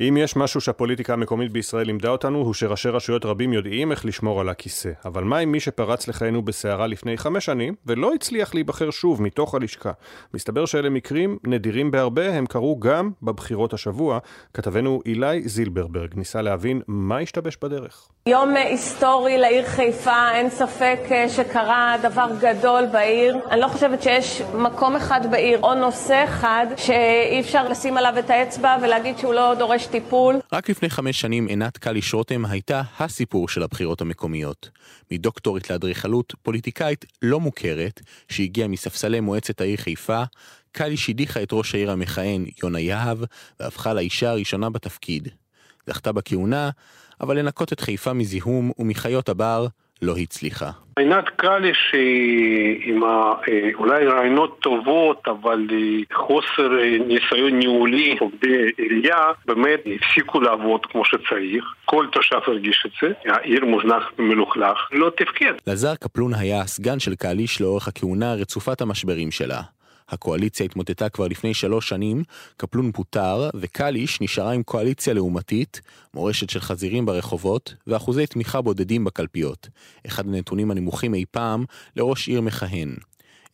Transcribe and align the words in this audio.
אם 0.00 0.16
יש 0.16 0.36
משהו 0.36 0.60
שהפוליטיקה 0.60 1.12
המקומית 1.12 1.52
בישראל 1.52 1.86
לימדה 1.86 2.08
אותנו, 2.08 2.38
הוא 2.38 2.54
שראשי 2.54 2.88
רשויות 2.88 3.24
רבים 3.24 3.52
יודעים 3.52 3.90
איך 3.90 4.04
לשמור 4.04 4.40
על 4.40 4.48
הכיסא. 4.48 4.90
אבל 5.04 5.24
מה 5.24 5.38
עם 5.38 5.52
מי 5.52 5.60
שפרץ 5.60 6.08
לחיינו 6.08 6.42
בסערה 6.42 6.86
לפני 6.86 7.18
חמש 7.18 7.44
שנים, 7.44 7.74
ולא 7.86 8.14
הצליח 8.14 8.54
להיבחר 8.54 8.90
שוב 8.90 9.22
מתוך 9.22 9.54
הלשכה? 9.54 9.92
מסתבר 10.34 10.66
שאלה 10.66 10.90
מקרים 10.90 11.38
נדירים 11.44 11.90
בהרבה, 11.90 12.34
הם 12.34 12.46
קרו 12.46 12.78
גם 12.78 13.10
בבחירות 13.22 13.72
השבוע. 13.72 14.18
כתבנו 14.54 15.00
אילי 15.06 15.48
זילברברג 15.48 16.14
ניסה 16.14 16.42
להבין 16.42 16.82
מה 16.88 17.18
השתבש 17.18 17.56
בדרך. 17.62 18.08
יום 18.28 18.56
היסטורי 18.56 19.38
לעיר 19.38 19.66
חיפה, 19.66 20.30
אין 20.34 20.50
ספק 20.50 20.98
שקרה 21.28 21.96
דבר 22.02 22.26
גדול 22.40 22.86
בעיר. 22.92 23.36
אני 23.50 23.60
לא 23.60 23.68
חושבת 23.68 24.02
שיש 24.02 24.42
מקום 24.54 24.96
אחד 24.96 25.20
בעיר 25.30 25.60
או 25.62 25.74
נושא 25.74 26.24
אחד 26.24 26.66
שאי 26.76 27.40
אפשר 27.40 27.68
לשים 27.68 27.96
עליו 27.96 28.14
את 28.18 28.30
האצבע 28.30 28.76
ולהגיד 28.82 29.18
שהוא 29.18 29.34
לא 29.34 29.54
דורש 29.54 29.86
טיפול. 29.86 30.36
רק 30.52 30.70
לפני 30.70 30.90
חמש 30.90 31.20
שנים 31.20 31.46
עינת 31.46 31.78
קליש 31.78 32.14
רותם 32.14 32.44
הייתה 32.44 32.82
הסיפור 32.98 33.48
של 33.48 33.62
הבחירות 33.62 34.00
המקומיות. 34.00 34.70
מדוקטורית 35.10 35.70
לאדריכלות, 35.70 36.34
פוליטיקאית 36.42 37.04
לא 37.22 37.40
מוכרת, 37.40 38.00
שהגיעה 38.28 38.68
מספסלי 38.68 39.20
מועצת 39.20 39.60
העיר 39.60 39.76
חיפה, 39.76 40.22
קליש 40.72 41.10
הדיחה 41.10 41.42
את 41.42 41.48
ראש 41.52 41.74
העיר 41.74 41.90
המכהן 41.90 42.44
יונה 42.62 42.80
יהב, 42.80 43.18
והפכה 43.60 43.94
לאישה 43.94 44.30
הראשונה 44.30 44.70
בתפקיד. 44.70 45.28
זכתה 45.86 46.12
בכהונה, 46.12 46.70
אבל 47.20 47.38
לנקות 47.38 47.72
את 47.72 47.80
חיפה 47.80 48.12
מזיהום 48.12 48.70
ומחיות 48.78 49.28
הבר 49.28 49.66
לא 50.02 50.16
הצליחה. 50.16 50.70
עינת 50.96 51.24
קליש 51.36 51.92
עם 52.84 53.02
אולי 53.74 54.06
רעיונות 54.06 54.58
טובות, 54.60 55.28
אבל 55.28 55.66
חוסר 56.12 56.68
ניסיון 57.06 57.58
ניהולי, 57.58 58.16
עובדי 58.20 58.56
עירייה, 58.76 59.24
באמת 59.46 59.80
הפסיקו 59.96 60.40
לעבוד 60.40 60.86
כמו 60.86 61.04
שצריך. 61.04 61.64
כל 61.84 62.06
תושב 62.12 62.38
הרגיש 62.46 62.86
את 62.86 62.90
זה, 63.02 63.32
העיר 63.32 63.64
מוזנח 63.64 64.12
ומלוכלך, 64.18 64.78
לא 64.92 65.10
תפקד. 65.16 65.52
לזר 65.66 65.94
קפלון 65.94 66.34
היה 66.34 66.60
הסגן 66.60 66.98
של 66.98 67.14
קליש 67.14 67.60
לאורך 67.60 67.88
הכהונה 67.88 68.34
רצופת 68.34 68.80
המשברים 68.80 69.30
שלה. 69.30 69.60
הקואליציה 70.08 70.66
התמוטטה 70.66 71.08
כבר 71.08 71.28
לפני 71.28 71.54
שלוש 71.54 71.88
שנים, 71.88 72.22
קפלון 72.56 72.92
פוטר, 72.92 73.50
וקליש 73.54 74.20
נשארה 74.20 74.52
עם 74.52 74.62
קואליציה 74.62 75.14
לעומתית, 75.14 75.80
מורשת 76.14 76.50
של 76.50 76.60
חזירים 76.60 77.06
ברחובות, 77.06 77.74
ואחוזי 77.86 78.26
תמיכה 78.26 78.60
בודדים 78.60 79.04
בקלפיות. 79.04 79.68
אחד 80.06 80.28
הנתונים 80.28 80.70
הנמוכים 80.70 81.14
אי 81.14 81.24
פעם 81.30 81.64
לראש 81.96 82.28
עיר 82.28 82.40
מכהן. 82.40 82.96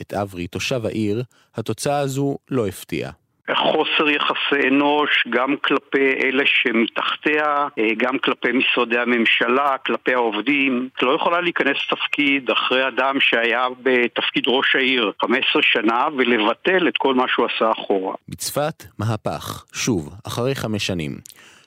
את 0.00 0.14
אברי, 0.14 0.46
תושב 0.46 0.86
העיר, 0.86 1.22
התוצאה 1.54 1.98
הזו 1.98 2.38
לא 2.50 2.66
הפתיעה. 2.66 3.12
חוסר 3.54 4.08
יחסי 4.08 4.68
אנוש 4.68 5.24
גם 5.30 5.56
כלפי 5.64 6.12
אלה 6.24 6.42
שמתחתיה, 6.46 7.66
גם 7.96 8.18
כלפי 8.18 8.48
משרדי 8.52 8.98
הממשלה, 8.98 9.76
כלפי 9.86 10.14
העובדים. 10.14 10.88
לא 11.02 11.14
יכולה 11.14 11.40
להיכנס 11.40 11.76
לתפקיד 11.86 12.50
אחרי 12.50 12.88
אדם 12.88 13.20
שהיה 13.20 13.66
בתפקיד 13.82 14.44
ראש 14.46 14.76
העיר 14.76 15.12
15 15.22 15.62
שנה 15.62 16.08
ולבטל 16.18 16.88
את 16.88 16.96
כל 16.98 17.14
מה 17.14 17.24
שהוא 17.28 17.46
עשה 17.46 17.70
אחורה. 17.72 18.14
בצפת, 18.28 18.84
מהפך. 18.98 19.64
שוב, 19.72 20.14
אחרי 20.26 20.54
חמש 20.54 20.86
שנים. 20.86 21.16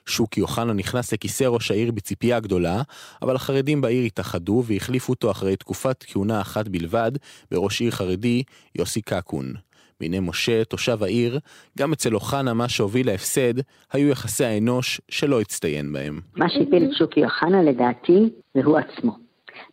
שוקי 0.06 0.42
אוחנה 0.42 0.74
נכנס 0.74 1.14
לכיסא 1.14 1.44
ראש 1.44 1.72
העיר 1.72 1.92
בציפייה 1.92 2.40
גדולה, 2.40 2.82
אבל 3.22 3.36
החרדים 3.36 3.82
בעיר 3.82 4.04
התאחדו 4.04 4.64
והחליפו 4.66 5.14
אותו 5.14 5.32
אחרי 5.32 5.56
תקופת 5.56 6.04
כהונה 6.08 6.42
אחת 6.42 6.68
בלבד 6.68 7.12
בראש 7.52 7.82
עיר 7.82 7.92
חרדי, 7.92 8.44
יוסי 8.76 9.02
קקון. 9.02 9.54
בעיני 10.00 10.20
משה, 10.20 10.64
תושב 10.64 11.04
העיר, 11.04 11.40
גם 11.78 11.94
אצל 11.94 12.16
אוחנה 12.16 12.54
מה 12.54 12.70
שהוביל 12.70 13.08
להפסד, 13.08 13.54
היו 13.94 14.10
יחסי 14.10 14.46
האנוש 14.46 15.02
שלא 15.10 15.42
הצטיין 15.42 15.94
בהם. 15.94 16.20
מה 16.36 16.50
שהפיל 16.50 16.84
את 16.84 16.98
שוקי 16.98 17.24
אוחנה 17.24 17.64
לדעתי, 17.64 18.30
זה 18.54 18.62
הוא 18.64 18.78
עצמו. 18.78 19.24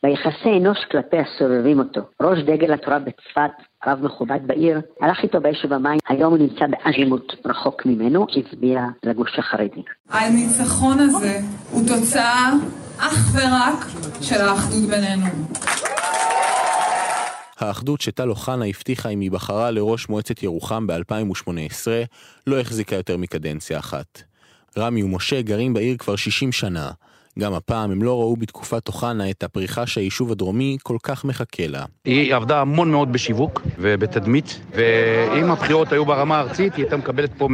ביחסי 0.03 0.49
אנוש 0.59 0.79
כלפי 0.91 1.17
הסובבים 1.19 1.79
אותו. 1.79 2.01
ראש 2.23 2.39
דגל 2.39 2.72
התורה 2.72 2.99
בצפת, 2.99 3.50
רב 3.87 3.99
מכובד 4.03 4.41
בעיר, 4.47 4.81
הלך 5.00 5.22
איתו 5.22 5.41
באש 5.41 5.65
ובמים, 5.65 5.99
היום 6.09 6.31
הוא 6.34 6.39
נמצא 6.39 6.65
באזימות 6.67 7.33
רחוק 7.44 7.87
ממנו, 7.87 8.27
הצביע 8.37 8.81
לגוש 9.05 9.39
החרדי. 9.39 9.83
הניצחון 10.11 10.99
הזה 10.99 11.39
הוא 11.71 11.83
תוצאה 11.89 12.50
אך 12.99 13.34
ורק 13.34 13.87
של 14.21 14.41
האחדות 14.41 14.91
בינינו. 14.91 15.27
האחדות 17.62 18.00
שטל 18.00 18.31
אוחנה 18.31 18.65
הבטיחה 18.66 19.09
אם 19.09 19.21
היא 19.21 19.31
בחרה 19.31 19.71
לראש 19.71 20.09
מועצת 20.09 20.43
ירוחם 20.43 20.87
ב-2018 20.87 21.87
לא 22.47 22.60
החזיקה 22.60 22.97
יותר 22.97 23.16
מקדנציה 23.16 23.78
אחת. 23.78 24.22
רמי 24.78 25.03
ומשה 25.03 25.43
גרים 25.43 25.75
בעיר 25.75 25.97
כבר 25.97 26.16
60 26.16 26.53
שנה. 26.53 26.91
גם 27.39 27.55
הפעם 27.55 27.91
הם 27.91 28.03
לא 28.03 28.21
ראו 28.21 28.37
בתקופת 28.37 28.89
אוחנה 28.89 29.31
את 29.31 29.43
הפריחה 29.43 29.87
שהיישוב 29.87 30.33
הדרומי 30.33 30.77
כל 30.83 30.97
כך 31.03 31.25
מחכה 31.25 31.67
לה. 31.67 31.85
היא 32.05 32.35
עבדה 32.35 32.61
המון 32.61 32.91
מאוד 32.91 33.13
בשיווק 33.13 33.63
ובתדמית, 33.79 34.61
ואם 34.75 35.51
הבחירות 35.51 35.93
היו 35.93 36.05
ברמה 36.05 36.39
הארצית, 36.39 36.75
היא 36.75 36.85
הייתה 36.85 36.97
מקבלת 36.97 37.31
פה 37.39 37.49
100%. 37.49 37.51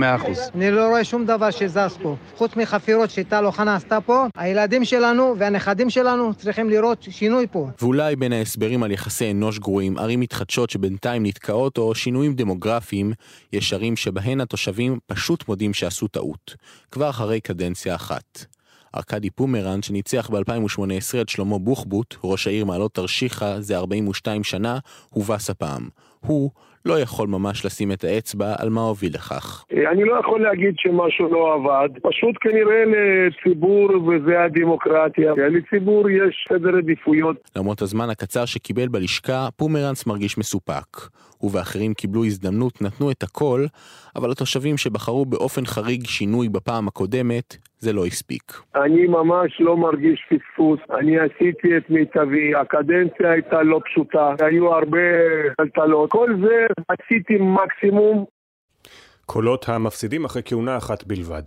אני 0.54 0.70
לא 0.70 0.88
רואה 0.88 1.04
שום 1.04 1.26
דבר 1.26 1.50
שזז 1.50 1.96
פה. 2.02 2.16
חוץ 2.36 2.56
מחפירות 2.56 3.10
שטל 3.10 3.46
אוחנה 3.46 3.74
עשתה 3.76 4.00
פה, 4.00 4.26
הילדים 4.36 4.84
שלנו 4.84 5.34
והנכדים 5.38 5.90
שלנו 5.90 6.34
צריכים 6.34 6.70
לראות 6.70 7.06
שינוי 7.10 7.46
פה. 7.50 7.68
ואולי 7.80 8.16
בין 8.16 8.32
ההסברים 8.32 8.82
על 8.82 8.90
יחסי 8.90 9.30
אנוש 9.30 9.58
גרועים, 9.58 9.98
ערים 9.98 10.20
מתחדשות 10.20 10.70
שבינתיים 10.70 11.26
נתקעות, 11.26 11.78
או 11.78 11.94
שינויים 11.94 12.34
דמוגרפיים, 12.34 13.12
יש 13.52 13.72
ערים 13.72 13.96
שבהן 13.96 14.40
התושבים 14.40 14.98
פשוט 15.06 15.48
מודים 15.48 15.74
שעשו 15.74 16.08
טעות. 16.08 16.54
כבר 16.90 17.10
אחרי 17.10 17.40
קדנציה 17.40 17.94
אחת. 17.94 18.55
ארכדי 18.96 19.30
פומרן, 19.30 19.82
שניצח 19.82 20.30
ב-2018 20.30 21.20
את 21.20 21.28
שלמה 21.28 21.58
בוחבוט, 21.58 22.14
ראש 22.24 22.46
העיר 22.46 22.64
מעלות 22.64 22.94
תרשיחא 22.94 23.60
זה 23.60 23.76
42 23.76 24.44
שנה, 24.44 24.78
הובס 25.10 25.50
הפעם. 25.50 25.88
הוא 26.20 26.50
לא 26.86 27.00
יכול 27.00 27.28
ממש 27.28 27.66
לשים 27.66 27.92
את 27.92 28.04
האצבע 28.04 28.54
על 28.58 28.68
מה 28.68 28.80
הוביל 28.80 29.14
לכך. 29.14 29.64
אני 29.92 30.04
לא 30.04 30.20
יכול 30.20 30.42
להגיד 30.42 30.74
שמשהו 30.76 31.32
לא 31.32 31.54
עבד, 31.54 31.88
פשוט 32.02 32.36
כנראה 32.40 32.84
לציבור 32.86 33.90
וזה 33.90 34.42
הדמוקרטיה. 34.44 35.32
לציבור 35.36 36.10
יש 36.10 36.48
סדר 36.48 36.76
עדיפויות. 36.76 37.36
למרות 37.56 37.82
הזמן 37.82 38.10
הקצר 38.10 38.44
שקיבל 38.44 38.88
בלשכה, 38.88 39.48
פומרנס 39.56 40.06
מרגיש 40.06 40.38
מסופק. 40.38 40.96
הוא 41.38 41.50
ואחרים 41.54 41.94
קיבלו 41.94 42.24
הזדמנות, 42.24 42.82
נתנו 42.82 43.10
את 43.10 43.22
הכל, 43.22 43.66
אבל 44.16 44.30
התושבים 44.30 44.76
שבחרו 44.76 45.24
באופן 45.24 45.66
חריג 45.66 46.06
שינוי 46.06 46.48
בפעם 46.48 46.88
הקודמת, 46.88 47.56
זה 47.78 47.92
לא 47.92 48.06
הספיק. 48.06 48.52
אני 48.74 49.06
ממש 49.06 49.60
לא 49.60 49.76
מרגיש 49.76 50.28
פספוס, 50.30 50.80
אני 50.98 51.18
עשיתי 51.18 51.76
את 51.76 51.90
מיטבי, 51.90 52.54
הקדנציה 52.54 53.30
הייתה 53.30 53.62
לא 53.62 53.80
פשוטה, 53.84 54.34
היו 54.40 54.74
הרבה 54.74 54.98
טלטלות, 55.56 56.10
כל 56.10 56.36
זה 56.40 56.66
עשיתי 56.88 57.34
מקסימום. 57.40 58.24
קולות 59.26 59.68
המפסידים 59.68 60.24
אחרי 60.24 60.42
כהונה 60.44 60.76
אחת 60.76 61.04
בלבד. 61.04 61.42